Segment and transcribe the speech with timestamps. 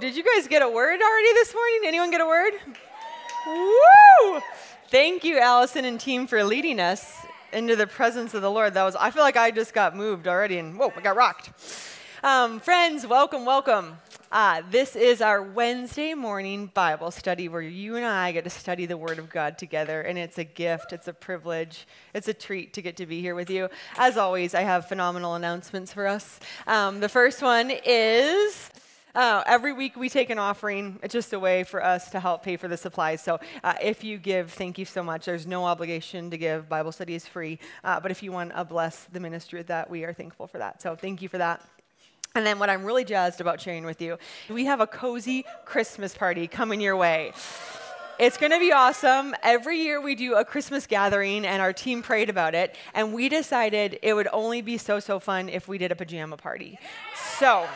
[0.00, 1.82] Did you guys get a word already this morning?
[1.86, 2.54] Anyone get a word?
[3.46, 4.40] Woo!
[4.88, 8.74] Thank you, Allison and team, for leading us into the presence of the Lord.
[8.74, 11.52] That was, I feel like I just got moved already and whoa, I got rocked.
[12.24, 13.98] Um, friends, welcome, welcome.
[14.32, 18.86] Uh, this is our Wednesday morning Bible study where you and I get to study
[18.86, 22.72] the Word of God together, and it's a gift, it's a privilege, it's a treat
[22.74, 23.68] to get to be here with you.
[23.96, 26.40] As always, I have phenomenal announcements for us.
[26.66, 28.70] Um, the first one is.
[29.14, 30.98] Uh, every week we take an offering.
[31.02, 33.22] It's just a way for us to help pay for the supplies.
[33.22, 35.26] So uh, if you give, thank you so much.
[35.26, 36.68] There's no obligation to give.
[36.68, 37.60] Bible study is free.
[37.84, 40.58] Uh, but if you want to bless the ministry with that, we are thankful for
[40.58, 40.82] that.
[40.82, 41.62] So thank you for that.
[42.34, 46.16] And then what I'm really jazzed about sharing with you, we have a cozy Christmas
[46.16, 47.32] party coming your way.
[48.18, 49.36] It's going to be awesome.
[49.44, 53.28] Every year we do a Christmas gathering, and our team prayed about it, and we
[53.28, 56.78] decided it would only be so, so fun if we did a pajama party.
[57.38, 57.66] So,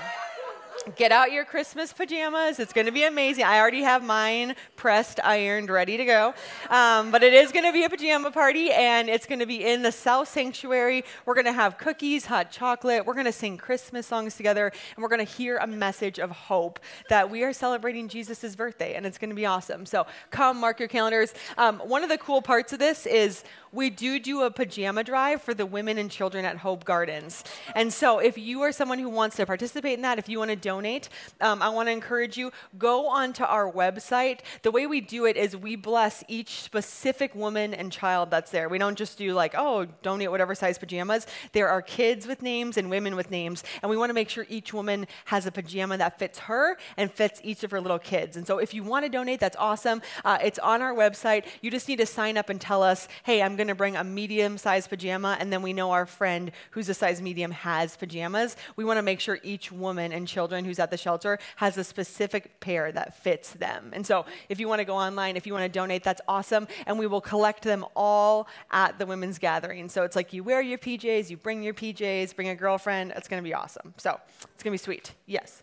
[0.96, 2.58] Get out your Christmas pajamas.
[2.58, 3.44] It's going to be amazing.
[3.44, 6.34] I already have mine pressed, ironed, ready to go.
[6.70, 9.64] Um, but it is going to be a pajama party, and it's going to be
[9.64, 11.04] in the South Sanctuary.
[11.26, 13.04] We're going to have cookies, hot chocolate.
[13.04, 16.30] We're going to sing Christmas songs together, and we're going to hear a message of
[16.30, 16.78] hope
[17.08, 19.84] that we are celebrating Jesus' birthday, and it's going to be awesome.
[19.84, 21.34] So come, mark your calendars.
[21.56, 25.42] Um, one of the cool parts of this is we do do a pajama drive
[25.42, 27.44] for the women and children at Hope Gardens.
[27.74, 30.50] And so if you are someone who wants to participate in that, if you want
[30.50, 31.08] to donate,
[31.40, 34.40] um, I want to encourage you, go onto our website.
[34.62, 38.68] The way we do it is we bless each specific woman and child that's there.
[38.68, 41.26] We don't just do like, oh, donate whatever size pajamas.
[41.52, 43.64] There are kids with names and women with names.
[43.82, 47.12] And we want to make sure each woman has a pajama that fits her and
[47.12, 48.36] fits each of her little kids.
[48.36, 50.02] And so if you want to donate, that's awesome.
[50.24, 51.44] Uh, it's on our website.
[51.60, 54.02] You just need to sign up and tell us, hey, I'm going to bring a
[54.04, 58.56] medium sized pajama, and then we know our friend who's a size medium has pajamas.
[58.76, 61.84] We want to make sure each woman and children who's at the shelter has a
[61.84, 63.90] specific pair that fits them.
[63.92, 66.66] And so if you want to go online, if you want to donate, that's awesome.
[66.86, 69.90] And we will collect them all at the women's gathering.
[69.90, 73.12] So it's like you wear your PJs, you bring your PJs, bring a girlfriend.
[73.14, 73.92] It's going to be awesome.
[73.98, 74.18] So
[74.54, 75.12] it's going to be sweet.
[75.26, 75.62] Yes.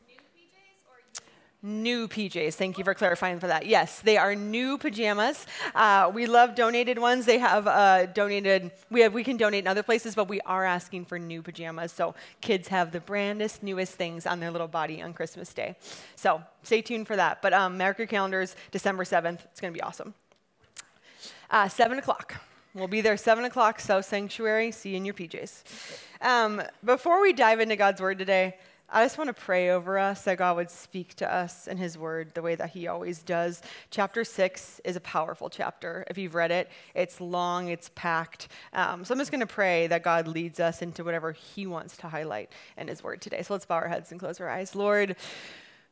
[1.66, 2.53] New PJs.
[2.53, 3.66] Thank you for clarifying for that.
[3.66, 5.48] Yes, they are new pajamas.
[5.74, 7.26] Uh, we love donated ones.
[7.26, 8.70] They have uh, donated.
[8.92, 9.16] We have.
[9.16, 11.92] We can donate in other places, but we are asking for new pajamas.
[11.92, 15.76] So kids have the brandest, newest things on their little body on Christmas Day.
[16.16, 17.42] So stay tuned for that.
[17.42, 18.56] But um, mark your calendars.
[18.70, 19.44] December seventh.
[19.50, 20.14] It's going to be awesome.
[21.50, 22.36] Uh, Seven o'clock.
[22.76, 24.70] We'll be there 7 o'clock, South Sanctuary.
[24.72, 25.64] See you in your PJs.
[26.22, 30.22] Um, before we dive into God's Word today, I just want to pray over us
[30.23, 33.63] that God would speak to us in His Word the way that He always does.
[33.90, 36.06] Chapter six is a powerful chapter.
[36.07, 38.47] If you've read it, it's long, it's packed.
[38.73, 41.97] Um, so I'm just going to pray that God leads us into whatever He wants
[41.97, 43.41] to highlight in His Word today.
[43.41, 44.75] So let's bow our heads and close our eyes.
[44.75, 45.16] Lord,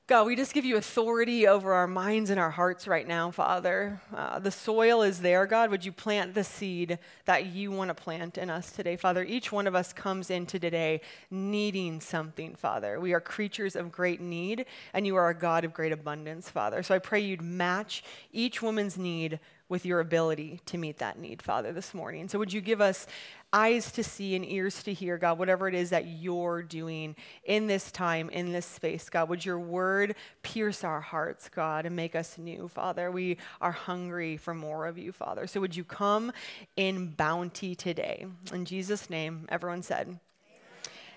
[0.06, 4.02] God, we just give you authority over our minds and our hearts right now, Father.
[4.14, 5.72] Uh, the soil is there, God.
[5.72, 9.24] Would you plant the seed that you want to plant in us today, Father?
[9.24, 11.00] Each one of us comes into today
[11.32, 13.00] needing something, Father.
[13.00, 16.84] We are creatures of great need, and you are a God of great abundance, Father.
[16.84, 18.04] So I pray you'd match
[18.34, 22.28] each woman's need with your ability to meet that need, Father, this morning.
[22.28, 23.08] So would you give us
[23.54, 27.68] eyes to see and ears to hear, God, whatever it is that you're doing in
[27.68, 29.30] this time, in this space, God.
[29.30, 33.12] Would your word pierce our hearts, God, and make us new, Father?
[33.12, 35.46] We are hungry for more of you, Father.
[35.46, 36.32] So would you come
[36.76, 38.26] in bounty today?
[38.52, 40.20] In Jesus' name, everyone said,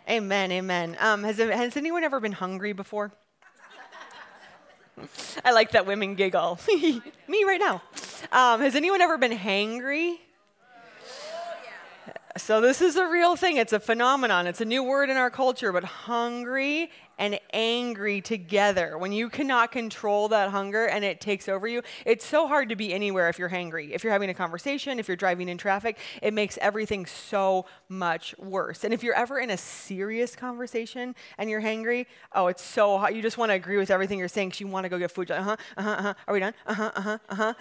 [0.08, 0.96] Amen, amen.
[1.00, 3.10] Um, has, has anyone ever been hungry before?
[5.44, 6.60] I like that women giggle.
[6.68, 7.82] Me right now.
[8.32, 10.18] Um, has anyone ever been hangry?
[12.36, 13.56] So, this is a real thing.
[13.56, 14.46] It's a phenomenon.
[14.46, 18.98] It's a new word in our culture, but hungry and angry together.
[18.98, 22.76] When you cannot control that hunger and it takes over you, it's so hard to
[22.76, 23.90] be anywhere if you're hangry.
[23.90, 28.36] If you're having a conversation, if you're driving in traffic, it makes everything so much
[28.38, 28.84] worse.
[28.84, 32.04] And if you're ever in a serious conversation and you're hangry,
[32.34, 33.14] oh, it's so hot.
[33.14, 35.10] You just want to agree with everything you're saying because you want to go get
[35.10, 35.30] food.
[35.30, 36.14] Uh huh, uh huh, uh huh.
[36.28, 36.54] Are we done?
[36.66, 37.54] Uh huh, uh huh, uh huh.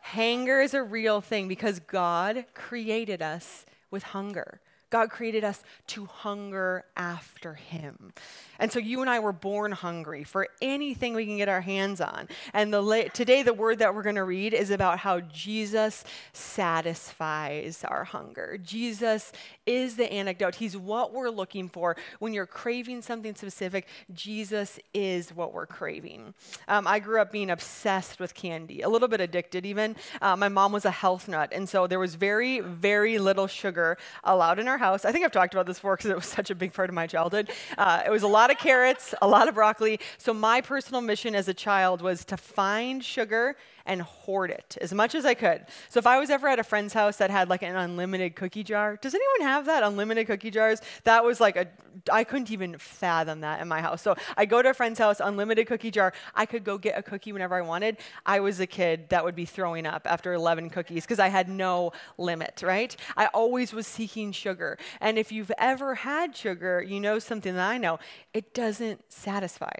[0.00, 4.60] Hanger is a real thing because God created us with hunger.
[4.90, 8.12] God created us to hunger after Him.
[8.58, 12.00] And so you and I were born hungry for anything we can get our hands
[12.00, 12.28] on.
[12.52, 17.84] And the, today, the word that we're going to read is about how Jesus satisfies
[17.84, 18.58] our hunger.
[18.62, 19.32] Jesus
[19.64, 21.96] is the antidote, He's what we're looking for.
[22.18, 26.34] When you're craving something specific, Jesus is what we're craving.
[26.66, 29.94] Um, I grew up being obsessed with candy, a little bit addicted even.
[30.20, 33.96] Uh, my mom was a health nut, and so there was very, very little sugar
[34.24, 35.04] allowed in our house.
[35.04, 36.94] I think I've talked about this before because it was such a big part of
[36.94, 37.50] my childhood.
[37.78, 40.00] Uh, it was a lot of carrots, a lot of broccoli.
[40.18, 43.54] So my personal mission as a child was to find sugar
[43.86, 45.66] and hoard it as much as I could.
[45.88, 48.64] So if I was ever at a friend's house that had like an unlimited cookie
[48.64, 50.80] jar, does anyone have that unlimited cookie jars?
[51.04, 51.68] That was like a
[52.10, 54.02] I couldn't even fathom that in my house.
[54.02, 56.12] So I go to a friend's house, unlimited cookie jar.
[56.34, 57.96] I could go get a cookie whenever I wanted.
[58.24, 61.48] I was a kid that would be throwing up after 11 cookies because I had
[61.48, 62.94] no limit, right?
[63.16, 64.78] I always was seeking sugar.
[65.00, 67.98] And if you've ever had sugar, you know something that I know,
[68.32, 69.72] it doesn't satisfy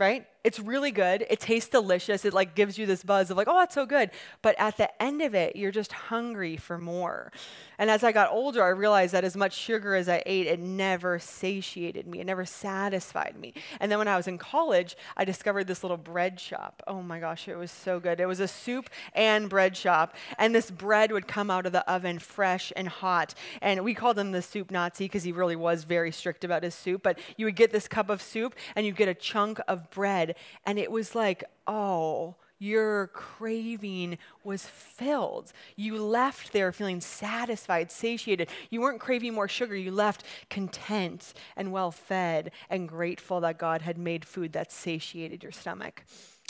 [0.00, 0.26] right?
[0.42, 1.26] It's really good.
[1.28, 2.24] It tastes delicious.
[2.24, 4.10] It like gives you this buzz of like, oh, that's so good.
[4.40, 7.30] But at the end of it, you're just hungry for more.
[7.78, 10.60] And as I got older, I realized that as much sugar as I ate, it
[10.60, 12.20] never satiated me.
[12.20, 13.54] It never satisfied me.
[13.80, 16.82] And then when I was in college, I discovered this little bread shop.
[16.86, 18.20] Oh my gosh, it was so good.
[18.20, 20.14] It was a soup and bread shop.
[20.38, 23.34] And this bread would come out of the oven fresh and hot.
[23.60, 26.74] And we called him the soup Nazi because he really was very strict about his
[26.74, 27.02] soup.
[27.02, 30.29] But you would get this cup of soup and you'd get a chunk of bread.
[30.64, 35.52] And it was like, oh, your craving was filled.
[35.76, 38.50] You left there feeling satisfied, satiated.
[38.68, 39.74] You weren't craving more sugar.
[39.74, 45.42] You left content and well fed and grateful that God had made food that satiated
[45.42, 46.04] your stomach.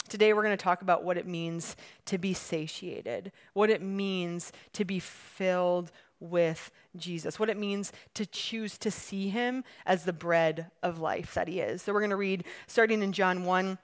[0.09, 4.51] Today, we're going to talk about what it means to be satiated, what it means
[4.73, 5.91] to be filled
[6.21, 11.33] with Jesus, what it means to choose to see him as the bread of life
[11.33, 11.81] that he is.
[11.81, 13.77] So, we're going to read starting in John 1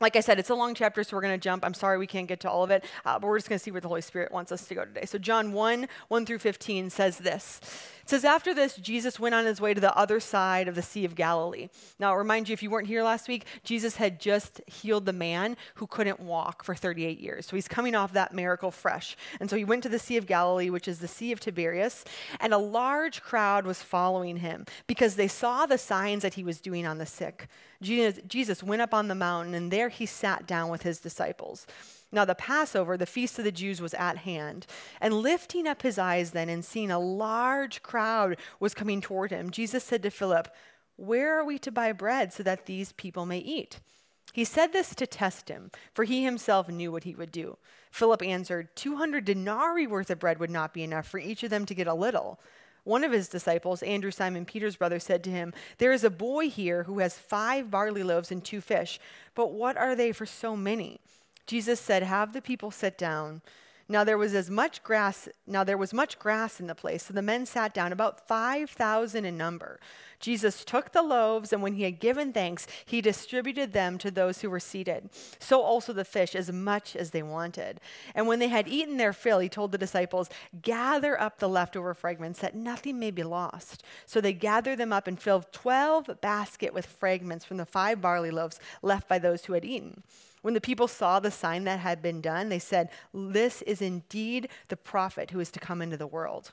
[0.00, 1.64] like I said, it's a long chapter, so we're going to jump.
[1.64, 3.62] I'm sorry we can't get to all of it, uh, but we're just going to
[3.62, 5.04] see where the Holy Spirit wants us to go today.
[5.04, 7.60] So, John 1 1 through 15 says this.
[8.04, 10.82] It says, After this, Jesus went on his way to the other side of the
[10.82, 11.70] Sea of Galilee.
[11.98, 15.12] Now, I'll remind you, if you weren't here last week, Jesus had just healed the
[15.14, 17.46] man who couldn't walk for 38 years.
[17.46, 19.16] So, he's coming off that miracle fresh.
[19.40, 22.04] And so, he went to the Sea of Galilee, which is the Sea of Tiberias,
[22.40, 26.60] and a large crowd was following him because they saw the signs that he was
[26.60, 27.48] doing on the sick.
[27.80, 31.66] Jesus went up on the mountain, and there he sat down with his disciples.
[32.14, 34.66] Now, the Passover, the feast of the Jews, was at hand.
[35.00, 39.50] And lifting up his eyes then and seeing a large crowd was coming toward him,
[39.50, 40.48] Jesus said to Philip,
[40.96, 43.80] Where are we to buy bread so that these people may eat?
[44.32, 47.58] He said this to test him, for he himself knew what he would do.
[47.90, 51.66] Philip answered, 200 denarii worth of bread would not be enough for each of them
[51.66, 52.40] to get a little.
[52.84, 56.48] One of his disciples, Andrew Simon Peter's brother, said to him, There is a boy
[56.48, 59.00] here who has five barley loaves and two fish,
[59.34, 61.00] but what are they for so many?
[61.46, 63.42] Jesus said, Have the people sit down.
[63.86, 67.12] Now there was as much grass, now there was much grass in the place, so
[67.12, 69.78] the men sat down, about 5,000 in number.
[70.20, 74.40] Jesus took the loaves, and when he had given thanks, he distributed them to those
[74.40, 75.10] who were seated.
[75.38, 77.78] So also the fish, as much as they wanted.
[78.14, 80.30] And when they had eaten their fill, he told the disciples,
[80.62, 83.82] Gather up the leftover fragments, that nothing may be lost.
[84.06, 88.30] So they gathered them up and filled 12 baskets with fragments from the five barley
[88.30, 90.04] loaves left by those who had eaten.
[90.44, 94.50] When the people saw the sign that had been done, they said, This is indeed
[94.68, 96.52] the prophet who is to come into the world.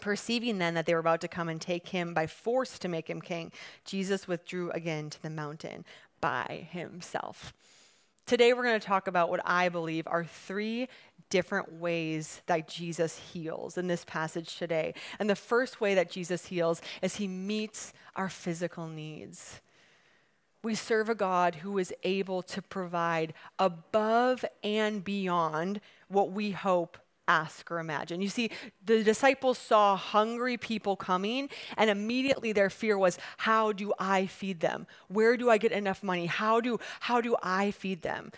[0.00, 3.10] Perceiving then that they were about to come and take him by force to make
[3.10, 3.50] him king,
[3.84, 5.84] Jesus withdrew again to the mountain
[6.20, 7.52] by himself.
[8.26, 10.86] Today, we're going to talk about what I believe are three
[11.30, 14.94] different ways that Jesus heals in this passage today.
[15.18, 19.60] And the first way that Jesus heals is he meets our physical needs.
[20.62, 26.98] We serve a God who is able to provide above and beyond what we hope
[27.30, 28.20] ask or imagine.
[28.20, 28.50] You see,
[28.84, 34.60] the disciples saw hungry people coming, and immediately their fear was, How do I feed
[34.60, 34.86] them?
[35.08, 36.26] Where do I get enough money?
[36.26, 38.32] How do, how do I feed them?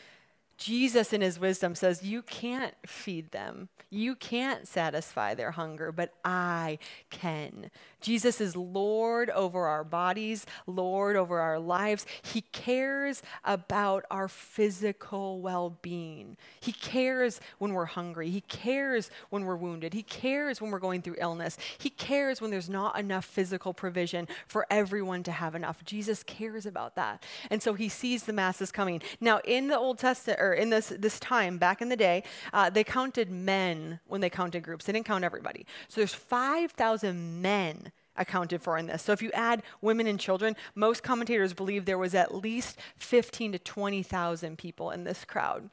[0.56, 3.68] Jesus, in his wisdom, says, You can't feed them.
[3.90, 6.78] You can't satisfy their hunger, but I
[7.10, 7.70] can.
[8.00, 12.06] Jesus is Lord over our bodies, Lord over our lives.
[12.22, 16.36] He cares about our physical well being.
[16.60, 18.30] He cares when we're hungry.
[18.30, 19.94] He cares when we're wounded.
[19.94, 21.58] He cares when we're going through illness.
[21.78, 25.84] He cares when there's not enough physical provision for everyone to have enough.
[25.84, 27.22] Jesus cares about that.
[27.50, 29.02] And so he sees the masses coming.
[29.20, 32.68] Now, in the Old Testament, or in this, this time back in the day, uh,
[32.68, 34.84] they counted men when they counted groups.
[34.84, 35.66] They didn't count everybody.
[35.88, 39.02] So there's 5,000 men accounted for in this.
[39.02, 43.52] So if you add women and children, most commentators believe there was at least 15
[43.52, 45.70] to 20,000 people in this crowd.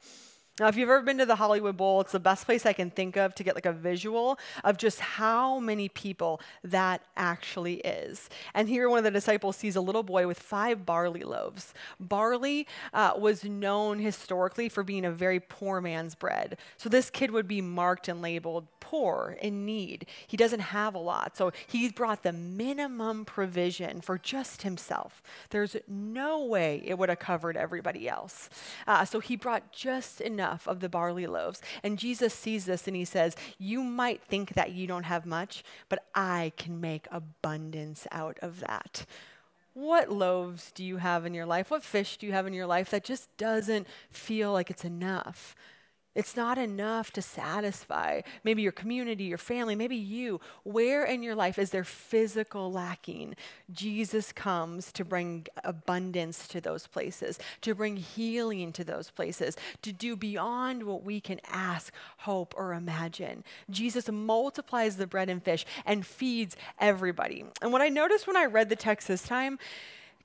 [0.60, 2.92] Now, if you've ever been to the Hollywood Bowl, it's the best place I can
[2.92, 8.30] think of to get like a visual of just how many people that actually is.
[8.54, 11.74] And here, one of the disciples sees a little boy with five barley loaves.
[12.00, 16.58] Barley uh, was known historically for being a very poor man's bread.
[16.78, 20.08] So this kid would be marked and labeled poor, in need.
[20.28, 21.38] He doesn't have a lot.
[21.38, 25.22] So he brought the minimum provision for just himself.
[25.52, 28.50] There's no way it would have covered everybody else.
[28.88, 31.62] Uh, so he brought just enough enough of the barley loaves.
[31.84, 35.64] And Jesus sees this and he says, You might think that you don't have much,
[35.90, 39.06] but I can make abundance out of that.
[39.74, 41.70] What loaves do you have in your life?
[41.72, 45.56] What fish do you have in your life that just doesn't feel like it's enough?
[46.16, 50.42] It's not enough to satisfy maybe your community, your family, maybe you.
[50.64, 53.36] Where in your life is there physical lacking?
[53.72, 59.94] Jesus comes to bring abundance to those places, to bring healing to those places, to
[59.94, 63.44] do beyond what we can ask, hope, or imagine.
[63.70, 67.46] Jesus multiplies the bread and fish and feeds everybody.
[67.62, 69.60] And what I noticed when I read the text this time,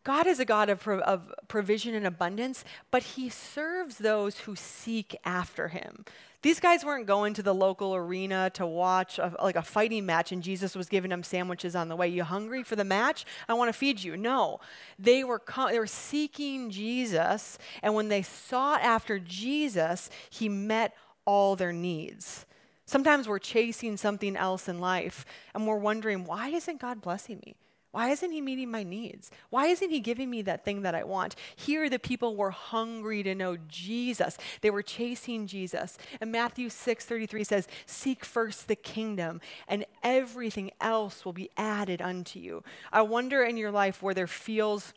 [0.05, 5.17] God is a God of, of, provision and abundance, but he serves those who seek
[5.25, 6.05] after him.
[6.43, 10.31] These guys weren't going to the local arena to watch a, like a fighting match
[10.31, 12.09] and Jesus was giving them sandwiches on the way.
[12.09, 13.25] You hungry for the match?
[13.49, 14.15] I want to feed you.
[14.15, 14.61] No.
[14.99, 20.95] They were co- they were seeking Jesus and when they sought after Jesus, he met
[21.25, 22.45] all their needs.
[22.85, 27.57] Sometimes we're chasing something else in life and we're wondering, why isn't God blessing me?
[27.95, 29.31] Why isn't he meeting my needs?
[29.51, 31.37] Why isn't he giving me that thing that I want?
[31.55, 34.37] Here, the people were hungry to know Jesus.
[34.63, 35.97] They were chasing Jesus.
[36.21, 42.03] And Matthew 6 33 says, Seek first the kingdom, and everything else will be added
[42.03, 42.65] unto you.
[42.93, 44.93] I wonder in your life where there feels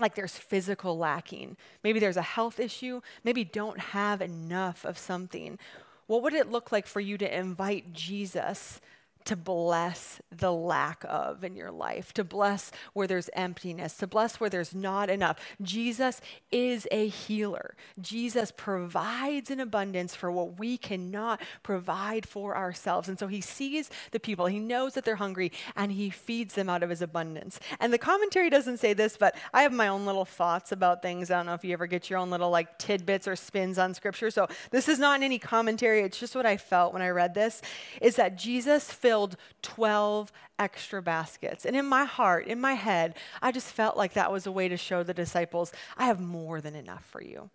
[0.00, 1.56] like there's physical lacking.
[1.84, 3.02] Maybe there's a health issue.
[3.22, 5.60] Maybe don't have enough of something.
[6.08, 8.80] What would it look like for you to invite Jesus
[9.26, 14.38] to bless the lack of in your life, to bless where there's emptiness, to bless
[14.38, 15.38] where there's not enough.
[15.60, 16.20] Jesus
[16.52, 17.74] is a healer.
[18.00, 23.08] Jesus provides an abundance for what we cannot provide for ourselves.
[23.08, 26.68] And so he sees the people, he knows that they're hungry, and he feeds them
[26.68, 27.58] out of his abundance.
[27.80, 31.30] And the commentary doesn't say this, but I have my own little thoughts about things.
[31.30, 33.92] I don't know if you ever get your own little like tidbits or spins on
[33.92, 34.30] scripture.
[34.30, 37.34] So this is not in any commentary, it's just what I felt when I read
[37.34, 37.60] this
[38.00, 41.64] is that Jesus filled filled 12 extra baskets.
[41.64, 44.68] And in my heart, in my head, I just felt like that was a way
[44.68, 47.48] to show the disciples, I have more than enough for you.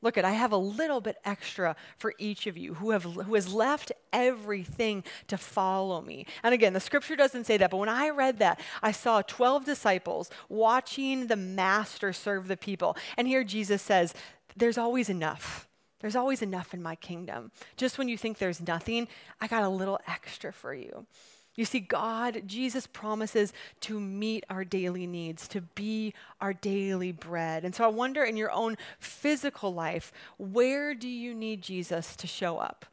[0.00, 3.34] Look at, I have a little bit extra for each of you who have who
[3.34, 6.24] has left everything to follow me.
[6.42, 9.66] And again, the scripture doesn't say that, but when I read that, I saw 12
[9.66, 12.96] disciples watching the master serve the people.
[13.18, 14.14] And here Jesus says,
[14.56, 15.68] there's always enough.
[16.04, 17.50] There's always enough in my kingdom.
[17.78, 19.08] Just when you think there's nothing,
[19.40, 21.06] I got a little extra for you.
[21.54, 27.64] You see, God, Jesus promises to meet our daily needs, to be our daily bread.
[27.64, 32.26] And so I wonder in your own physical life, where do you need Jesus to
[32.26, 32.84] show up?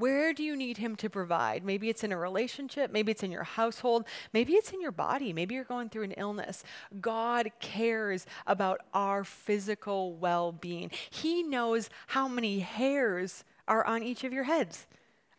[0.00, 1.62] Where do you need Him to provide?
[1.62, 5.34] Maybe it's in a relationship, maybe it's in your household, maybe it's in your body,
[5.34, 6.64] maybe you're going through an illness.
[7.02, 10.90] God cares about our physical well being.
[11.10, 14.86] He knows how many hairs are on each of your heads.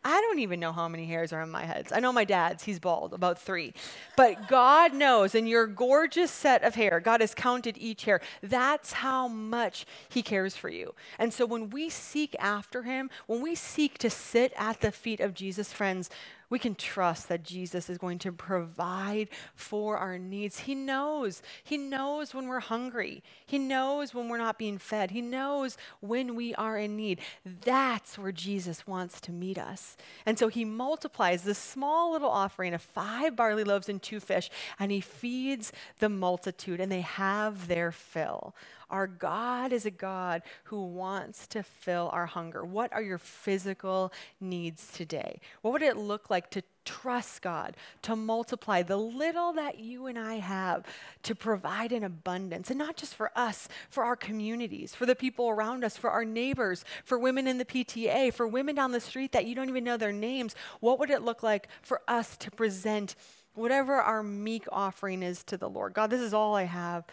[0.04, 1.92] I don't even know how many hairs are on my heads.
[1.92, 3.72] I know my dad's, he's bald, about three.
[4.16, 8.20] But God knows, in your gorgeous set of hair, God has counted each hair.
[8.42, 10.94] That's how much He cares for you.
[11.18, 15.20] And so when we seek after Him, when we seek to sit at the feet
[15.20, 16.10] of Jesus, friends,
[16.52, 20.58] we can trust that Jesus is going to provide for our needs.
[20.58, 21.40] He knows.
[21.64, 23.22] He knows when we're hungry.
[23.46, 25.12] He knows when we're not being fed.
[25.12, 27.22] He knows when we are in need.
[27.46, 29.96] That's where Jesus wants to meet us.
[30.26, 34.50] And so he multiplies this small little offering of five barley loaves and two fish,
[34.78, 38.54] and he feeds the multitude, and they have their fill.
[38.92, 42.62] Our God is a God who wants to fill our hunger.
[42.62, 45.40] What are your physical needs today?
[45.62, 50.18] What would it look like to trust God, to multiply the little that you and
[50.18, 50.84] I have,
[51.22, 55.48] to provide an abundance, and not just for us, for our communities, for the people
[55.48, 59.32] around us, for our neighbors, for women in the PTA, for women down the street
[59.32, 60.54] that you don't even know their names?
[60.80, 63.14] What would it look like for us to present
[63.54, 65.94] whatever our meek offering is to the Lord?
[65.94, 67.04] God, this is all I have.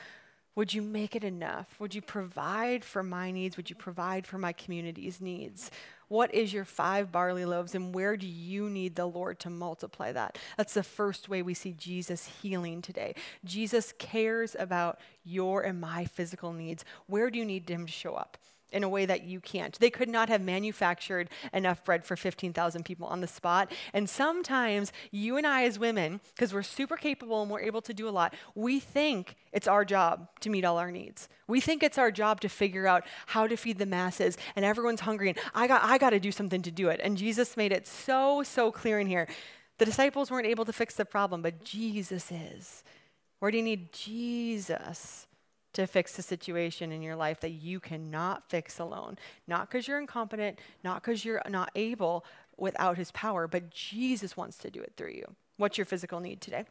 [0.55, 1.79] Would you make it enough?
[1.79, 3.55] Would you provide for my needs?
[3.55, 5.71] Would you provide for my community's needs?
[6.09, 10.11] What is your five barley loaves, and where do you need the Lord to multiply
[10.11, 10.39] that?
[10.57, 13.13] That's the first way we see Jesus healing today.
[13.45, 16.83] Jesus cares about your and my physical needs.
[17.05, 18.37] Where do you need Him to show up?
[18.71, 19.77] In a way that you can't.
[19.79, 23.71] They could not have manufactured enough bread for 15,000 people on the spot.
[23.93, 27.93] And sometimes you and I, as women, because we're super capable and we're able to
[27.93, 31.29] do a lot, we think it's our job to meet all our needs.
[31.47, 35.01] We think it's our job to figure out how to feed the masses, and everyone's
[35.01, 36.99] hungry, and I got, I got to do something to do it.
[37.03, 39.27] And Jesus made it so, so clear in here.
[39.79, 42.83] The disciples weren't able to fix the problem, but Jesus is.
[43.39, 45.25] Where do you need Jesus?
[45.79, 49.17] To fix the situation in your life that you cannot fix alone.
[49.47, 52.25] Not because you're incompetent, not because you're not able
[52.57, 55.35] without his power, but Jesus wants to do it through you.
[55.57, 56.65] What's your physical need today?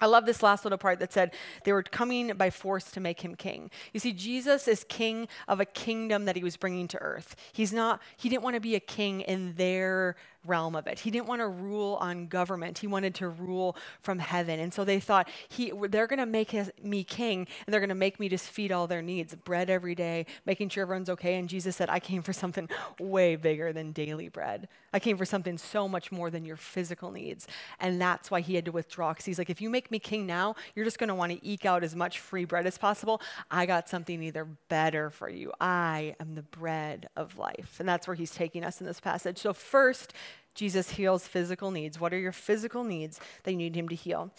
[0.00, 1.32] I love this last little part that said
[1.64, 3.70] they were coming by force to make him king.
[3.92, 7.36] You see, Jesus is king of a kingdom that he was bringing to earth.
[7.52, 11.00] He's not, he didn't want to be a king in their realm of it.
[11.00, 12.78] He didn't want to rule on government.
[12.78, 14.58] He wanted to rule from heaven.
[14.60, 17.88] And so they thought, he, they're going to make his, me king and they're going
[17.88, 21.36] to make me just feed all their needs bread every day, making sure everyone's okay.
[21.36, 22.68] And Jesus said, I came for something
[22.98, 24.68] way bigger than daily bread.
[24.92, 27.46] I came for something so much more than your physical needs.
[27.80, 29.12] And that's why he had to withdraw.
[29.12, 31.46] Because he's like, if you make me king now, you're just going to want to
[31.46, 33.20] eke out as much free bread as possible.
[33.50, 35.52] I got something either better for you.
[35.60, 37.76] I am the bread of life.
[37.78, 39.38] And that's where he's taking us in this passage.
[39.38, 40.12] So, first,
[40.54, 41.98] Jesus heals physical needs.
[41.98, 44.30] What are your physical needs that you need him to heal?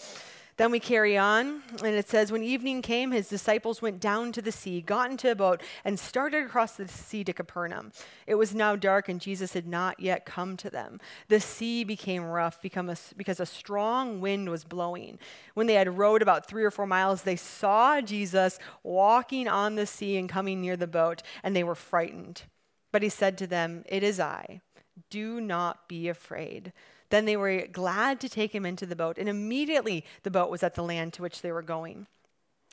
[0.55, 4.41] Then we carry on, and it says, When evening came, his disciples went down to
[4.41, 7.91] the sea, got into a boat, and started across the sea to Capernaum.
[8.27, 10.99] It was now dark, and Jesus had not yet come to them.
[11.27, 15.17] The sea became rough because a strong wind was blowing.
[15.55, 19.87] When they had rowed about three or four miles, they saw Jesus walking on the
[19.87, 22.43] sea and coming near the boat, and they were frightened.
[22.91, 24.61] But he said to them, It is I
[25.09, 26.73] do not be afraid.
[27.09, 30.63] Then they were glad to take him into the boat, and immediately the boat was
[30.63, 32.07] at the land to which they were going.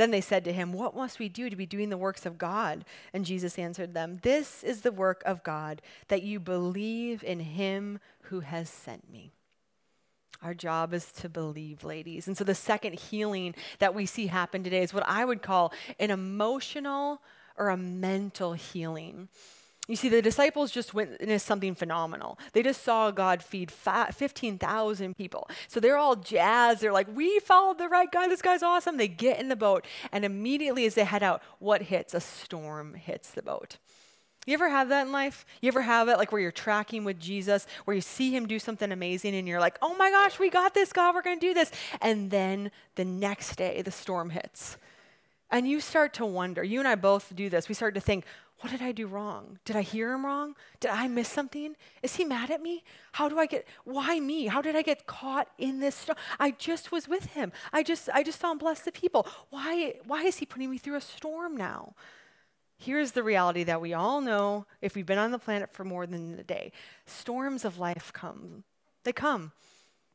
[0.00, 2.38] Then they said to him, What must we do to be doing the works of
[2.38, 2.86] God?
[3.12, 7.98] And Jesus answered them, This is the work of God, that you believe in him
[8.22, 9.30] who has sent me.
[10.42, 12.28] Our job is to believe, ladies.
[12.28, 15.70] And so the second healing that we see happen today is what I would call
[15.98, 17.20] an emotional
[17.58, 19.28] or a mental healing.
[19.90, 22.38] You see, the disciples just witnessed something phenomenal.
[22.52, 25.50] They just saw God feed 15,000 people.
[25.66, 26.80] So they're all jazzed.
[26.80, 28.28] They're like, we followed the right guy.
[28.28, 28.98] This guy's awesome.
[28.98, 32.14] They get in the boat, and immediately as they head out, what hits?
[32.14, 33.78] A storm hits the boat.
[34.46, 35.44] You ever have that in life?
[35.60, 38.60] You ever have it like where you're tracking with Jesus, where you see him do
[38.60, 41.46] something amazing and you're like, oh my gosh, we got this, God, we're going to
[41.46, 41.72] do this.
[42.00, 44.76] And then the next day, the storm hits.
[45.50, 47.68] And you start to wonder, you and I both do this.
[47.68, 48.24] We start to think,
[48.60, 49.58] what did I do wrong?
[49.64, 50.54] Did I hear him wrong?
[50.80, 51.76] Did I miss something?
[52.02, 52.84] Is he mad at me?
[53.12, 54.46] How do I get why me?
[54.46, 56.18] How did I get caught in this storm?
[56.38, 57.52] I just was with him.
[57.72, 59.26] I just I just saw him bless the people.
[59.48, 61.94] Why why is he putting me through a storm now?
[62.76, 66.06] Here's the reality that we all know if we've been on the planet for more
[66.06, 66.72] than a day.
[67.06, 68.64] Storms of life come.
[69.04, 69.52] They come.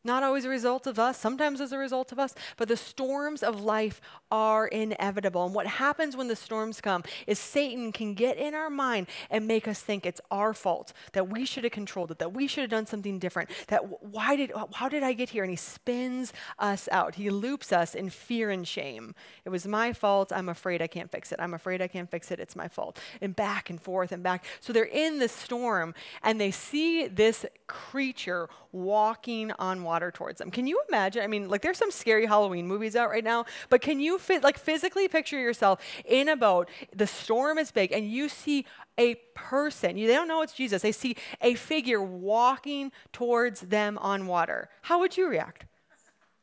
[0.05, 3.41] Not always a result of us, sometimes as a result of us, but the storms
[3.41, 3.99] of life
[4.31, 5.45] are inevitable.
[5.45, 9.47] And what happens when the storms come is Satan can get in our mind and
[9.47, 12.61] make us think it's our fault, that we should have controlled it, that we should
[12.61, 15.43] have done something different, that why did, how did I get here?
[15.43, 17.15] And he spins us out.
[17.15, 19.15] He loops us in fear and shame.
[19.43, 20.31] It was my fault.
[20.31, 21.39] I'm afraid I can't fix it.
[21.41, 22.39] I'm afraid I can't fix it.
[22.39, 22.99] It's my fault.
[23.21, 24.45] And back and forth and back.
[24.59, 30.51] So they're in the storm and they see this creature walking on water towards them.
[30.51, 31.23] Can you imagine?
[31.23, 34.43] I mean, like there's some scary Halloween movies out right now, but can you fit
[34.43, 38.65] like physically picture yourself in a boat, the storm is big and you see
[38.97, 39.97] a person.
[39.97, 40.81] You, they don't know it's Jesus.
[40.81, 44.67] They see a figure walking towards them on water.
[44.81, 45.65] How would you react?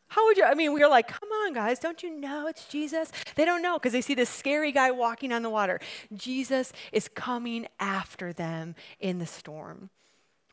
[0.08, 0.44] How would you?
[0.44, 3.12] I mean, we are like, come on, guys, don't you know it's Jesus?
[3.34, 5.78] They don't know because they see this scary guy walking on the water.
[6.14, 9.90] Jesus is coming after them in the storm.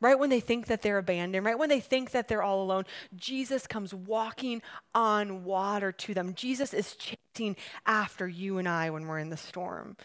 [0.01, 2.85] Right when they think that they're abandoned, right when they think that they're all alone,
[3.15, 4.61] Jesus comes walking
[4.95, 6.33] on water to them.
[6.33, 9.97] Jesus is chasing after you and I when we're in the storm.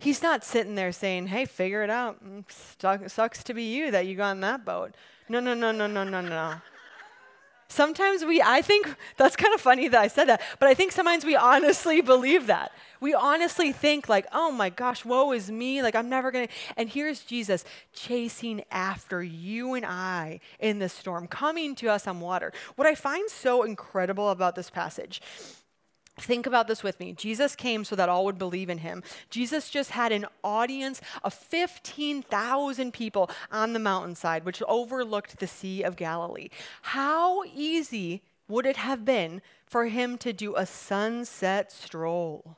[0.00, 2.24] He's not sitting there saying, hey, figure it out.
[2.24, 4.94] Mm, sucks to be you that you got in that boat.
[5.28, 6.54] No, no, no, no, no, no, no.
[7.68, 10.92] Sometimes we, I think, that's kind of funny that I said that, but I think
[10.92, 12.72] sometimes we honestly believe that.
[13.00, 15.82] We honestly think, like, oh my gosh, woe is me.
[15.82, 16.54] Like, I'm never going to.
[16.76, 22.20] And here's Jesus chasing after you and I in the storm, coming to us on
[22.20, 22.52] water.
[22.74, 25.20] What I find so incredible about this passage
[26.18, 27.12] Think about this with me.
[27.12, 29.02] Jesus came so that all would believe in him.
[29.30, 35.82] Jesus just had an audience of 15,000 people on the mountainside, which overlooked the Sea
[35.82, 36.48] of Galilee.
[36.82, 42.56] How easy would it have been for him to do a sunset stroll?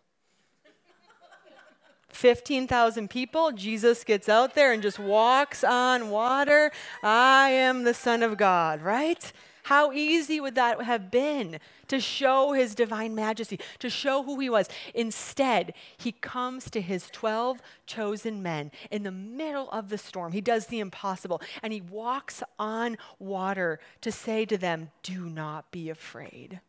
[2.12, 6.72] 15,000 people, Jesus gets out there and just walks on water.
[7.02, 9.32] I am the Son of God, right?
[9.64, 14.50] How easy would that have been to show his divine majesty, to show who he
[14.50, 14.68] was?
[14.94, 20.32] Instead, he comes to his 12 chosen men in the middle of the storm.
[20.32, 25.70] He does the impossible and he walks on water to say to them, Do not
[25.70, 26.60] be afraid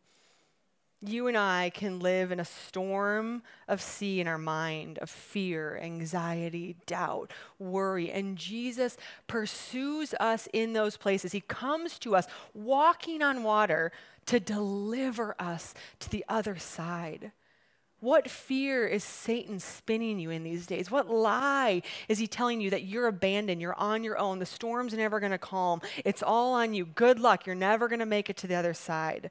[1.04, 5.78] you and I can live in a storm of sea in our mind, of fear,
[5.82, 8.10] anxiety, doubt, worry.
[8.10, 11.32] And Jesus pursues us in those places.
[11.32, 13.92] He comes to us walking on water
[14.26, 17.32] to deliver us to the other side.
[18.00, 20.90] What fear is Satan spinning you in these days?
[20.90, 24.92] What lie is he telling you that you're abandoned, you're on your own, the storm's
[24.92, 28.28] never going to calm, it's all on you, good luck, you're never going to make
[28.28, 29.30] it to the other side?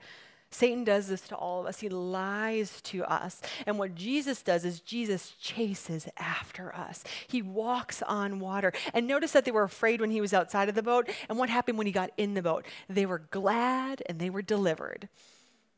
[0.51, 1.79] Satan does this to all of us.
[1.79, 3.41] He lies to us.
[3.65, 7.03] And what Jesus does is Jesus chases after us.
[7.27, 8.73] He walks on water.
[8.93, 11.09] And notice that they were afraid when he was outside of the boat.
[11.29, 12.65] And what happened when he got in the boat?
[12.89, 15.07] They were glad and they were delivered.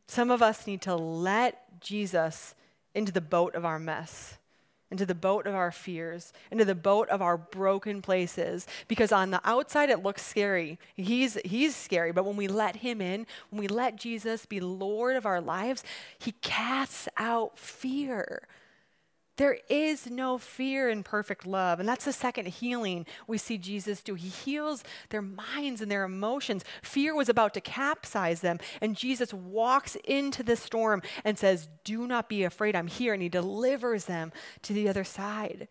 [0.07, 2.55] Some of us need to let Jesus
[2.95, 4.38] into the boat of our mess
[4.93, 8.67] into the boat of our fears, into the boat of our broken places.
[8.88, 10.77] Because on the outside, it looks scary.
[10.95, 12.12] He's, he's scary.
[12.12, 15.84] But when we let Him in, when we let Jesus be Lord of our lives,
[16.19, 18.47] He casts out fear.
[19.38, 21.80] There is no fear in perfect love.
[21.80, 24.13] And that's the second healing we see Jesus do.
[24.13, 26.63] He heals their minds and their emotions.
[26.84, 28.60] Fear was about to capsize them.
[28.80, 32.76] And Jesus walks into the storm and says, Do not be afraid.
[32.76, 33.13] I'm here.
[33.13, 34.32] And he delivers them
[34.63, 35.67] to the other side.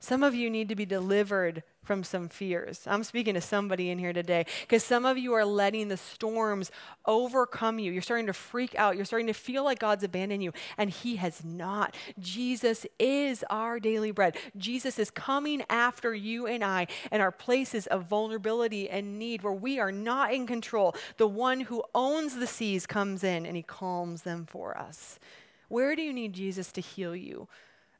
[0.00, 2.82] Some of you need to be delivered from some fears.
[2.86, 6.70] I'm speaking to somebody in here today because some of you are letting the storms
[7.06, 7.90] overcome you.
[7.90, 8.94] You're starting to freak out.
[8.94, 11.96] You're starting to feel like God's abandoned you, and He has not.
[12.18, 14.36] Jesus is our daily bread.
[14.56, 19.52] Jesus is coming after you and I and our places of vulnerability and need where
[19.52, 20.94] we are not in control.
[21.16, 25.18] The one who owns the seas comes in and He calms them for us.
[25.68, 27.48] Where do you need Jesus to heal you?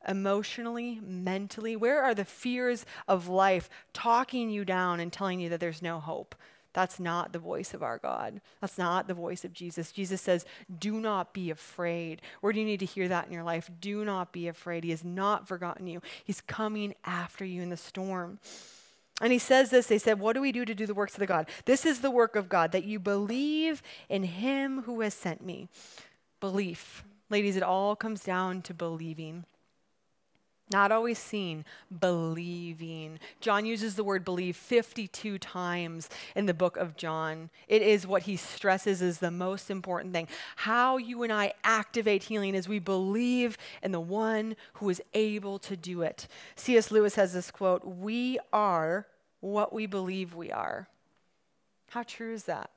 [0.06, 1.76] Emotionally, mentally?
[1.76, 6.00] Where are the fears of life talking you down and telling you that there's no
[6.00, 6.34] hope?
[6.74, 8.40] That's not the voice of our God.
[8.60, 9.90] That's not the voice of Jesus.
[9.90, 10.44] Jesus says,
[10.78, 12.22] Do not be afraid.
[12.40, 13.70] Where do you need to hear that in your life?
[13.80, 14.84] Do not be afraid.
[14.84, 18.38] He has not forgotten you, He's coming after you in the storm.
[19.20, 21.20] And he says this they said, What do we do to do the works of
[21.20, 21.48] the God?
[21.64, 25.68] This is the work of God, that you believe in him who has sent me.
[26.40, 27.04] Belief.
[27.30, 29.44] Ladies, it all comes down to believing.
[30.70, 31.64] Not always seen,
[32.00, 33.18] believing.
[33.40, 37.48] John uses the word believe 52 times in the book of John.
[37.68, 40.28] It is what he stresses is the most important thing.
[40.56, 45.58] How you and I activate healing is we believe in the one who is able
[45.60, 46.28] to do it.
[46.56, 46.90] C.S.
[46.90, 49.06] Lewis has this quote We are
[49.40, 50.88] what we believe we are.
[51.90, 52.70] How true is that?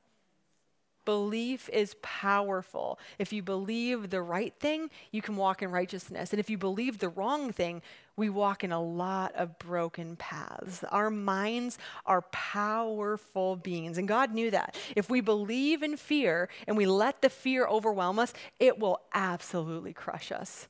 [1.06, 3.00] Belief is powerful.
[3.18, 6.32] If you believe the right thing, you can walk in righteousness.
[6.32, 7.82] And if you believe the wrong thing,
[8.16, 10.84] we walk in a lot of broken paths.
[10.92, 14.76] Our minds are powerful beings, and God knew that.
[14.96, 19.94] If we believe in fear and we let the fear overwhelm us, it will absolutely
[19.94, 20.68] crush us.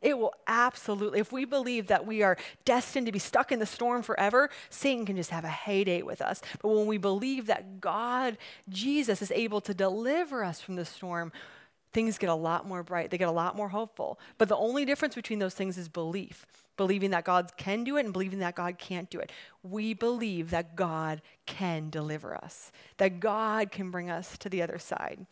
[0.00, 3.66] It will absolutely, if we believe that we are destined to be stuck in the
[3.66, 6.40] storm forever, Satan can just have a heyday with us.
[6.62, 11.32] But when we believe that God, Jesus, is able to deliver us from the storm,
[11.92, 13.10] things get a lot more bright.
[13.10, 14.18] They get a lot more hopeful.
[14.38, 16.46] But the only difference between those things is belief
[16.80, 19.30] believing that God can do it and believing that God can't do it.
[19.62, 24.78] We believe that God can deliver us, that God can bring us to the other
[24.78, 25.26] side.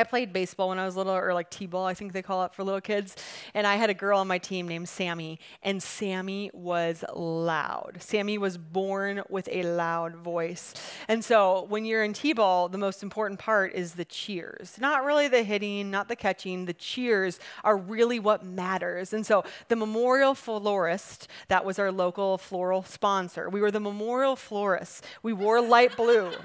[0.00, 2.54] I played baseball when I was little, or like t-ball, I think they call it
[2.54, 3.16] for little kids.
[3.52, 7.98] And I had a girl on my team named Sammy, and Sammy was loud.
[8.00, 10.72] Sammy was born with a loud voice.
[11.06, 14.78] And so when you're in t-ball, the most important part is the cheers.
[14.80, 16.64] Not really the hitting, not the catching.
[16.64, 19.12] The cheers are really what matters.
[19.12, 23.50] And so the Memorial Florist, that was our local floral sponsor.
[23.50, 25.02] We were the Memorial Florists.
[25.22, 26.32] We wore light blue.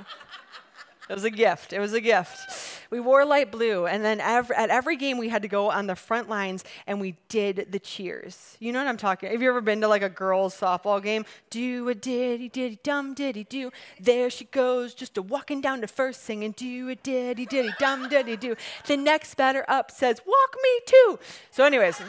[1.07, 1.71] It was a gift.
[1.71, 2.81] It was a gift.
[2.89, 5.95] We wore light blue, and then at every game we had to go on the
[5.95, 8.57] front lines and we did the cheers.
[8.59, 9.29] You know what I'm talking?
[9.29, 11.25] Have you ever been to like a girls' softball game?
[11.51, 13.71] Do a diddy diddy dum diddy do.
[13.99, 18.09] There she goes, just a walking down to first, singing do a diddy diddy dum
[18.09, 18.55] diddy do.
[18.87, 21.19] The next batter up says, "Walk me too."
[21.51, 22.01] So, anyways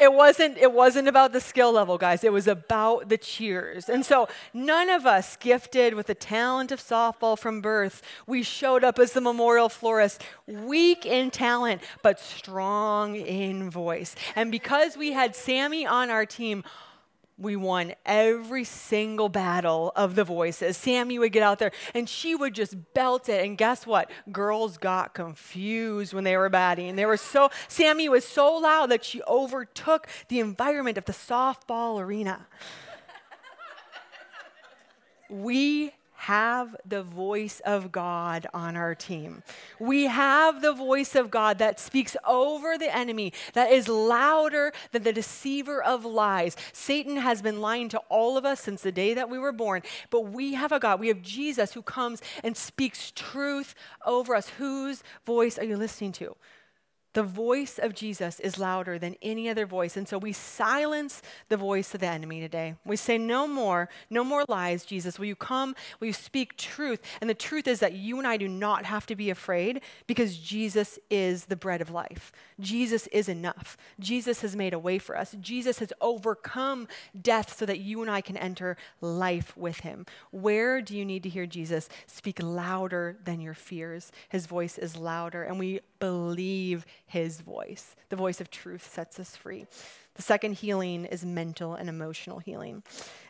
[0.00, 2.24] it wasn't it wasn't about the skill level guys.
[2.24, 3.88] It was about the cheers.
[3.88, 8.84] And so none of us gifted with the talent of softball from birth we showed
[8.84, 14.14] up as the memorial florist weak in talent but strong in voice.
[14.36, 16.64] And because we had sammy on our team
[17.36, 20.76] we won every single battle of the voices.
[20.76, 23.44] Sammy would get out there and she would just belt it.
[23.44, 24.10] And guess what?
[24.30, 26.94] Girls got confused when they were batting.
[26.96, 32.00] They were so, Sammy was so loud that she overtook the environment of the softball
[32.00, 32.46] arena.
[35.28, 35.92] we
[36.24, 39.42] have the voice of God on our team.
[39.78, 45.02] We have the voice of God that speaks over the enemy, that is louder than
[45.02, 46.56] the deceiver of lies.
[46.72, 49.82] Satan has been lying to all of us since the day that we were born,
[50.08, 50.98] but we have a God.
[50.98, 53.74] We have Jesus who comes and speaks truth
[54.06, 54.48] over us.
[54.56, 56.36] Whose voice are you listening to?
[57.14, 59.96] The voice of Jesus is louder than any other voice.
[59.96, 62.74] And so we silence the voice of the enemy today.
[62.84, 65.18] We say, No more, no more lies, Jesus.
[65.18, 65.76] Will you come?
[66.00, 67.00] Will you speak truth?
[67.20, 70.36] And the truth is that you and I do not have to be afraid because
[70.36, 72.32] Jesus is the bread of life.
[72.58, 73.76] Jesus is enough.
[74.00, 75.36] Jesus has made a way for us.
[75.40, 76.88] Jesus has overcome
[77.20, 80.04] death so that you and I can enter life with him.
[80.32, 81.88] Where do you need to hear Jesus?
[82.06, 84.10] Speak louder than your fears.
[84.28, 85.44] His voice is louder.
[85.44, 87.96] And we believe his voice.
[88.08, 89.66] The voice of truth sets us free.
[90.14, 92.82] The second healing is mental and emotional healing.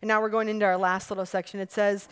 [0.03, 1.61] And now we're going into our last little section.
[1.61, 2.09] It says,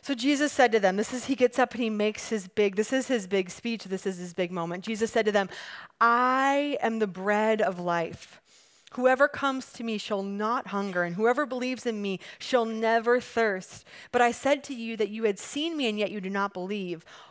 [0.00, 2.76] so Jesus said to them, this is, he gets up and he makes his big,
[2.76, 4.84] this is his big speech, this is his big moment.
[4.84, 5.48] Jesus said to them,
[6.00, 8.40] I am the bread of life.
[8.92, 13.84] Whoever comes to me shall not hunger, and whoever believes in me shall never thirst.
[14.12, 16.54] But I said to you that you had seen me, and yet you do not
[16.54, 17.04] believe.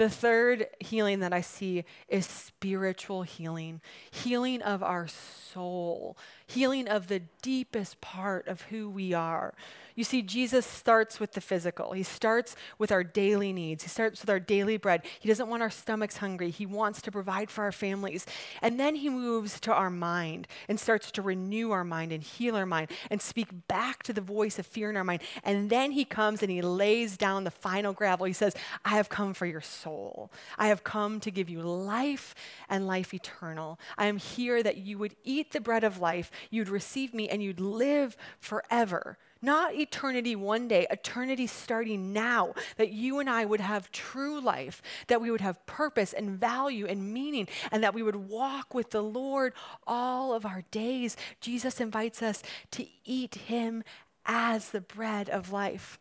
[0.00, 7.08] The third healing that I see is spiritual healing, healing of our soul, healing of
[7.08, 9.52] the deepest part of who we are.
[10.00, 11.92] You see, Jesus starts with the physical.
[11.92, 13.82] He starts with our daily needs.
[13.82, 15.02] He starts with our daily bread.
[15.20, 16.48] He doesn't want our stomachs hungry.
[16.48, 18.24] He wants to provide for our families.
[18.62, 22.56] And then he moves to our mind and starts to renew our mind and heal
[22.56, 25.20] our mind and speak back to the voice of fear in our mind.
[25.44, 28.24] And then he comes and he lays down the final gravel.
[28.24, 28.54] He says,
[28.86, 30.32] I have come for your soul.
[30.56, 32.34] I have come to give you life
[32.70, 33.78] and life eternal.
[33.98, 37.42] I am here that you would eat the bread of life, you'd receive me, and
[37.42, 39.18] you'd live forever.
[39.42, 44.82] Not eternity one day, eternity starting now, that you and I would have true life,
[45.06, 48.90] that we would have purpose and value and meaning, and that we would walk with
[48.90, 49.54] the Lord
[49.86, 51.16] all of our days.
[51.40, 53.82] Jesus invites us to eat Him
[54.26, 55.98] as the bread of life.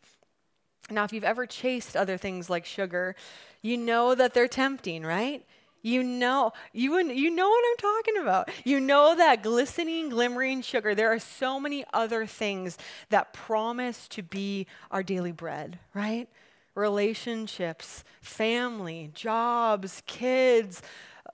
[0.92, 3.16] Now, if you've ever chased other things like sugar,
[3.62, 5.46] you know that they're tempting, right?
[5.82, 8.50] You know, you, you know what I'm talking about.
[8.66, 10.94] You know that glistening, glimmering sugar.
[10.94, 12.78] There are so many other things
[13.10, 16.28] that promise to be our daily bread, right?
[16.76, 20.82] Relationships, family, jobs, kids,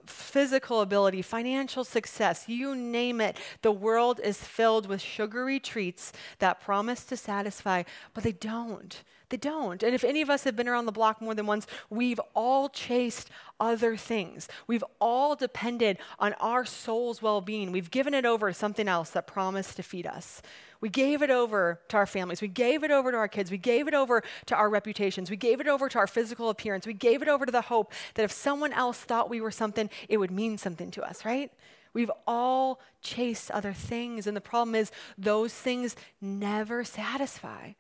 [0.05, 3.38] physical ability, financial success, you name it.
[3.62, 9.03] The world is filled with sugary treats that promise to satisfy, but they don't.
[9.36, 9.84] They don't.
[9.84, 12.69] And if any of us have been around the block more than once, we've all
[12.69, 14.48] chased other things.
[14.65, 17.74] We've all depended on our soul's well being.
[17.74, 20.41] We've given it over to something else that promised to feed us.
[20.80, 22.41] We gave it over to our families.
[22.41, 23.52] We gave it over to our kids.
[23.52, 25.30] We gave it over to our reputations.
[25.30, 26.88] We gave it over to our physical appearance.
[26.88, 29.89] We gave it over to the hope that if someone else thought we were something,
[30.08, 31.52] it would mean something to us, right?
[31.93, 34.28] We've all chased other things.
[34.28, 37.74] And the problem is, those things never satisfy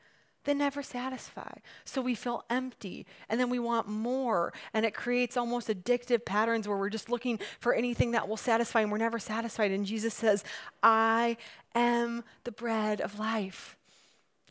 [0.45, 1.51] they never satisfy.
[1.83, 4.53] So we feel empty and then we want more.
[4.73, 8.81] And it creates almost addictive patterns where we're just looking for anything that will satisfy
[8.81, 9.71] and we're never satisfied.
[9.71, 10.43] And Jesus says,
[10.81, 11.37] I
[11.73, 13.75] am the bread of life.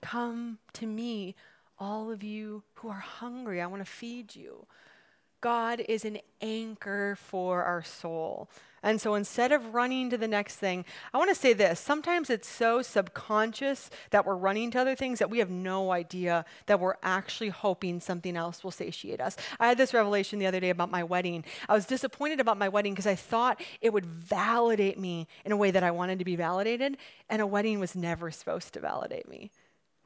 [0.02, 1.34] Come to me,
[1.78, 3.60] all of you who are hungry.
[3.60, 4.66] I want to feed you.
[5.44, 8.48] God is an anchor for our soul.
[8.82, 11.78] And so instead of running to the next thing, I want to say this.
[11.78, 16.46] Sometimes it's so subconscious that we're running to other things that we have no idea
[16.64, 19.36] that we're actually hoping something else will satiate us.
[19.60, 21.44] I had this revelation the other day about my wedding.
[21.68, 25.58] I was disappointed about my wedding because I thought it would validate me in a
[25.58, 26.96] way that I wanted to be validated,
[27.28, 29.50] and a wedding was never supposed to validate me.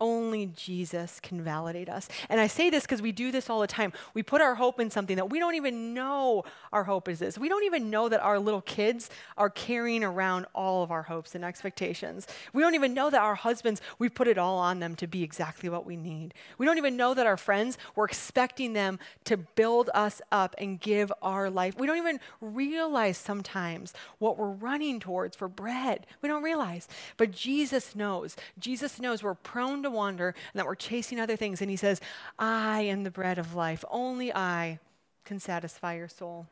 [0.00, 2.08] Only Jesus can validate us.
[2.28, 3.92] And I say this because we do this all the time.
[4.14, 7.36] We put our hope in something that we don't even know our hope is this.
[7.36, 11.34] We don't even know that our little kids are carrying around all of our hopes
[11.34, 12.28] and expectations.
[12.52, 15.24] We don't even know that our husbands, we put it all on them to be
[15.24, 16.32] exactly what we need.
[16.58, 20.80] We don't even know that our friends, we're expecting them to build us up and
[20.80, 21.76] give our life.
[21.76, 26.06] We don't even realize sometimes what we're running towards for bread.
[26.22, 26.86] We don't realize.
[27.16, 28.36] But Jesus knows.
[28.58, 31.60] Jesus knows we're prone to to wander and that we're chasing other things.
[31.60, 32.00] And he says,
[32.38, 33.84] I am the bread of life.
[33.90, 34.78] Only I
[35.24, 36.46] can satisfy your soul.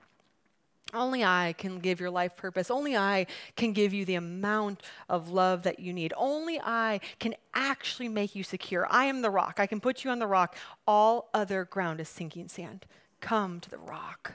[0.94, 2.70] Only I can give your life purpose.
[2.70, 6.12] Only I can give you the amount of love that you need.
[6.16, 8.86] Only I can actually make you secure.
[8.88, 9.56] I am the rock.
[9.58, 10.56] I can put you on the rock.
[10.86, 12.86] All other ground is sinking sand.
[13.20, 14.34] Come to the rock.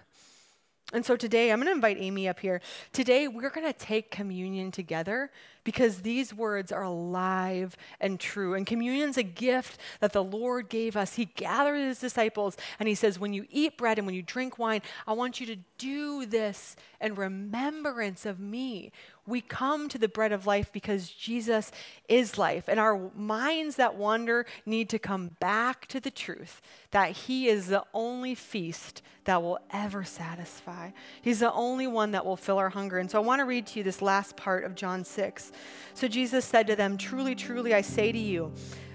[0.94, 2.62] And so today, I'm going to invite Amy up here.
[2.92, 5.32] Today, we're going to take communion together
[5.64, 8.56] because these words are alive and true.
[8.56, 11.16] And communion's a gift that the Lord gave us.
[11.16, 14.60] He gathered his disciples and he says, When you eat bread and when you drink
[14.60, 18.92] wine, I want you to do this in remembrance of me.
[19.32, 21.72] We come to the bread of life because Jesus
[22.10, 22.66] is life.
[22.68, 27.68] And our minds that wander need to come back to the truth that He is
[27.68, 30.92] the only feast that will ever satisfy.
[31.22, 33.00] He's the only one that will fill our hunger.
[33.00, 35.54] And so I want to read to you this last part of John 6.
[35.94, 38.52] So Jesus said to them, Truly, truly, I say to you,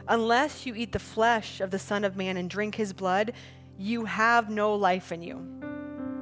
[0.07, 3.33] unless you eat the flesh of the Son of Man and drink his blood,
[3.79, 5.37] you have no life in you.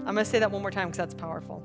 [0.07, 1.65] I'm going to say that one more time because that's powerful.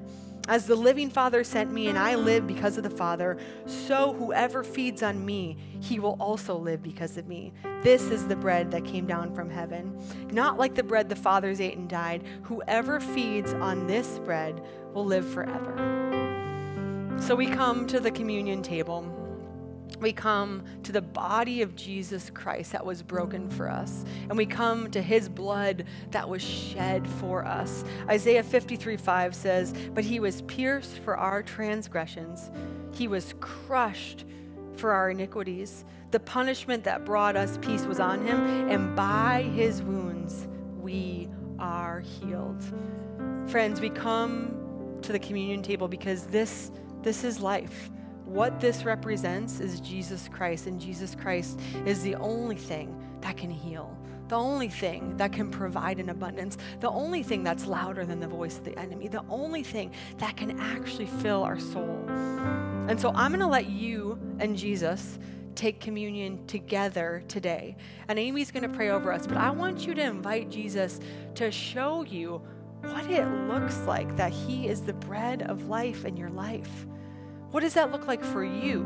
[0.47, 4.63] As the living Father sent me, and I live because of the Father, so whoever
[4.63, 7.53] feeds on me, he will also live because of me.
[7.83, 9.95] This is the bread that came down from heaven.
[10.31, 12.23] Not like the bread the fathers ate and died.
[12.43, 14.61] Whoever feeds on this bread
[14.93, 17.17] will live forever.
[17.19, 19.20] So we come to the communion table
[19.99, 24.45] we come to the body of Jesus Christ that was broken for us, and we
[24.45, 27.83] come to his blood that was shed for us.
[28.09, 32.49] Isaiah 53 5 says, But he was pierced for our transgressions,
[32.91, 34.25] he was crushed
[34.75, 35.85] for our iniquities.
[36.11, 40.47] The punishment that brought us peace was on him, and by his wounds
[40.79, 42.61] we are healed.
[43.47, 47.89] Friends, we come to the communion table because this, this is life
[48.31, 53.51] what this represents is Jesus Christ, and Jesus Christ is the only thing that can
[53.51, 53.97] heal,
[54.29, 58.27] the only thing that can provide an abundance, the only thing that's louder than the
[58.27, 62.05] voice of the enemy, the only thing that can actually fill our soul.
[62.87, 65.19] And so I'm going to let you and Jesus
[65.55, 67.75] take communion together today.
[68.07, 71.01] And Amy's going to pray over us, but I want you to invite Jesus
[71.35, 72.41] to show you
[72.81, 76.85] what it looks like that He is the bread of life in your life.
[77.51, 78.81] What does that look like for you?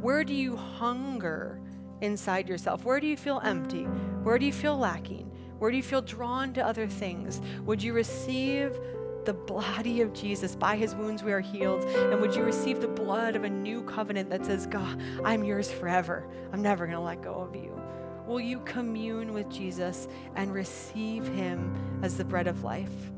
[0.00, 1.60] Where do you hunger
[2.00, 2.84] inside yourself?
[2.84, 3.84] Where do you feel empty?
[4.24, 5.30] Where do you feel lacking?
[5.58, 7.40] Where do you feel drawn to other things?
[7.66, 8.78] Would you receive
[9.26, 10.56] the body of Jesus?
[10.56, 11.84] By his wounds we are healed.
[11.84, 15.70] And would you receive the blood of a new covenant that says, God, I'm yours
[15.70, 16.26] forever.
[16.52, 17.80] I'm never going to let go of you.
[18.26, 23.10] Will you commune with Jesus and receive him as the bread of life?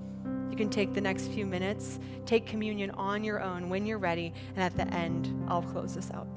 [0.52, 4.34] You can take the next few minutes, take communion on your own when you're ready,
[4.54, 6.28] and at the end, I'll close this out.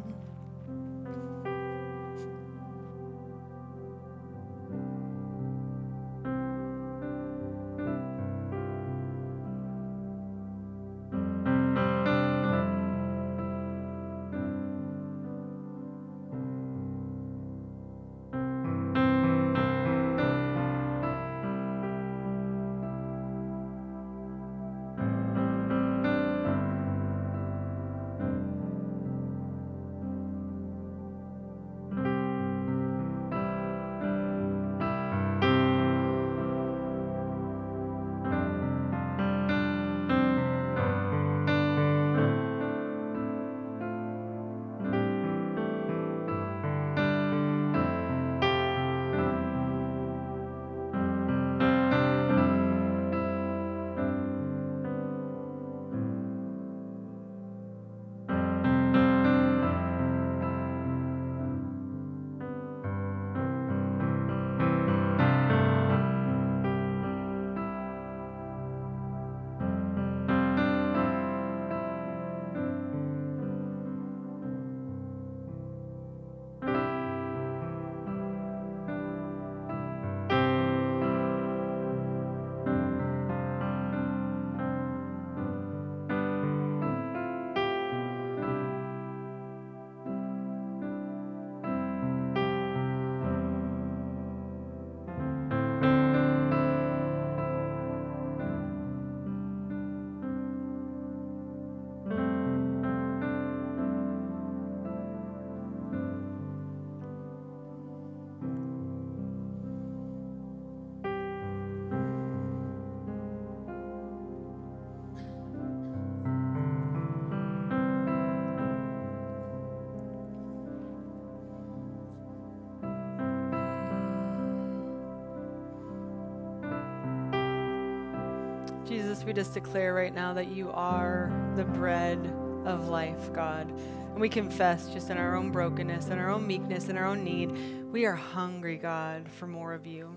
[129.26, 132.20] We just declare right now that you are the bread
[132.66, 133.70] of life, God.
[133.70, 137.24] And we confess just in our own brokenness, in our own meekness, in our own
[137.24, 137.52] need,
[137.92, 140.16] we are hungry, God, for more of you.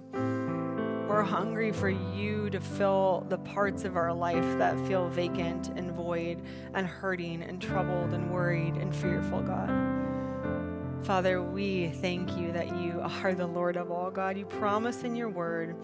[1.09, 5.90] We're hungry for you to fill the parts of our life that feel vacant and
[5.92, 6.42] void
[6.74, 9.70] and hurting and troubled and worried and fearful, God.
[11.04, 14.36] Father, we thank you that you are the Lord of all, God.
[14.36, 15.76] You promise in your word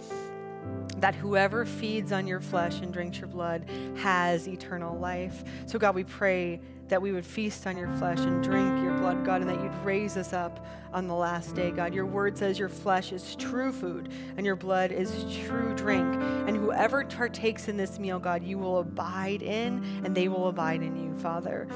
[1.05, 5.45] that whoever feeds on your flesh and drinks your blood has eternal life.
[5.67, 9.23] So, God, we pray that we would feast on your flesh and drink your blood,
[9.23, 11.93] God, and that you'd raise us up on the last day, God.
[11.93, 16.07] Your word says your flesh is true food and your blood is true drink.
[16.49, 20.83] And whoever partakes in this meal, God, you will abide in and they will abide
[20.83, 21.69] in you, Father.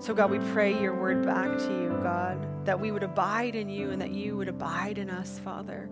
[0.00, 3.68] So, God, we pray your word back to you, God, that we would abide in
[3.68, 5.88] you and that you would abide in us, Father.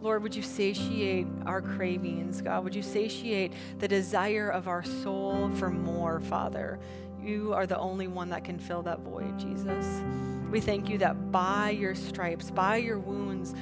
[0.00, 2.64] Lord, would you satiate our cravings, God?
[2.64, 6.78] Would you satiate the desire of our soul for more, Father?
[7.20, 10.02] You are the only one that can fill that void, Jesus.
[10.50, 13.54] We thank you that by your stripes, by your wounds,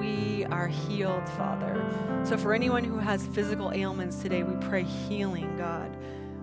[0.00, 1.80] we are healed, Father.
[2.24, 5.96] So, for anyone who has physical ailments today, we pray healing, God.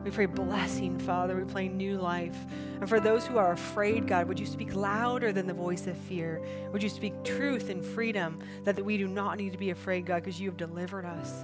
[0.04, 1.36] We pray blessing, Father.
[1.36, 2.38] We pray new life.
[2.80, 5.98] And for those who are afraid, God, would you speak louder than the voice of
[5.98, 6.42] fear?
[6.72, 10.06] Would you speak truth and freedom that that we do not need to be afraid,
[10.06, 11.44] God, because you have delivered us?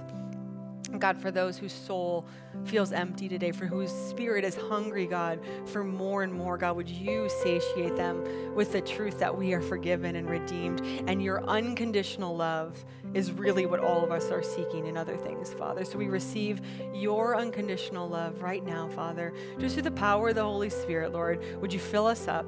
[0.98, 2.26] God, for those whose soul
[2.64, 6.88] feels empty today, for whose spirit is hungry, God, for more and more, God, would
[6.88, 8.24] you satiate them
[8.54, 12.84] with the truth that we are forgiven and redeemed, and your unconditional love
[13.14, 15.84] is really what all of us are seeking in other things, Father.
[15.84, 16.60] So we receive
[16.92, 21.42] your unconditional love right now, Father, just through the power of the Holy Spirit, Lord.
[21.60, 22.46] Would you fill us up?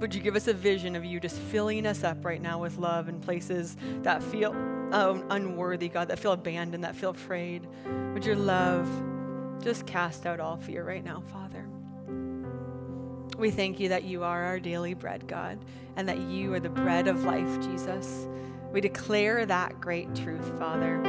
[0.00, 2.78] Would you give us a vision of you just filling us up right now with
[2.78, 4.52] love in places that feel
[4.92, 7.66] um, unworthy, God, that feel abandoned, that feel afraid?
[8.14, 8.88] Would your love
[9.62, 11.66] just cast out all fear right now, Father?
[13.38, 15.64] We thank you that you are our daily bread, God,
[15.96, 18.26] and that you are the bread of life, Jesus.
[18.72, 21.00] We declare that great truth, Father,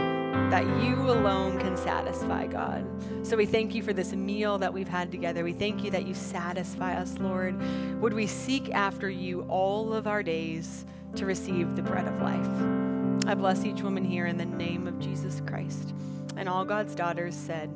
[0.52, 2.86] that you alone can satisfy, God.
[3.26, 5.44] So we thank you for this meal that we've had together.
[5.44, 7.60] We thank you that you satisfy us, Lord.
[8.00, 12.89] Would we seek after you all of our days to receive the bread of life?
[13.26, 15.94] I bless each woman here in the name of Jesus Christ.
[16.38, 17.70] And all God's daughters said,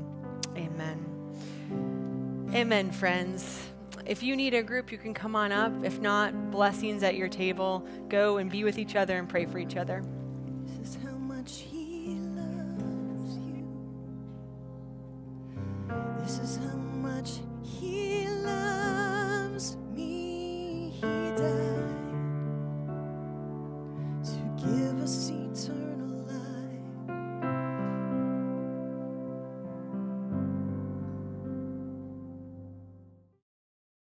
[0.55, 2.49] Amen.
[2.53, 3.69] Amen, friends.
[4.05, 5.71] If you need a group, you can come on up.
[5.83, 7.87] If not, blessings at your table.
[8.09, 10.03] Go and be with each other and pray for each other.